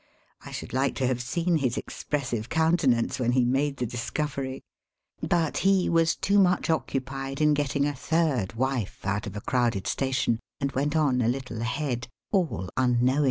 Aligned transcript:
I 0.43 0.49
should 0.49 0.73
like 0.73 0.95
to 0.95 1.05
have 1.05 1.21
seen 1.21 1.57
his 1.57 1.77
expressive 1.77 2.49
countenance 2.49 3.19
when 3.19 3.33
he 3.33 3.45
made 3.45 3.77
the 3.77 3.85
discovery* 3.85 4.63
But 5.21 5.57
he 5.57 5.89
was 5.89 6.15
too 6.15 6.39
much 6.39 6.71
occupied 6.71 7.39
in 7.39 7.53
getting 7.53 7.85
a 7.85 7.93
third 7.93 8.53
wife 8.53 9.05
out 9.05 9.27
of 9.27 9.35
a 9.37 9.41
crowded 9.41 9.85
station 9.85 10.39
and 10.59 10.71
went 10.71 10.95
on 10.95 11.21
a 11.21 11.27
little 11.27 11.61
ahead,, 11.61 12.07
all 12.31 12.69
unknowing. 12.75 13.19